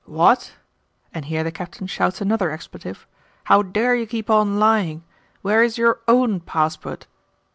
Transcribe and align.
'What?' 0.05 0.53
and 1.13 1.25
here 1.25 1.43
the 1.43 1.51
Captain 1.51 1.85
shouts 1.85 2.21
another 2.21 2.49
expletive 2.49 3.05
'How 3.43 3.61
dare 3.61 3.93
you 3.93 4.07
keep 4.07 4.31
on 4.31 4.57
lying? 4.57 5.03
Where 5.43 5.61
is 5.61 5.77
YOUR 5.77 5.99
OWN 6.07 6.39
passport? 6.39 7.05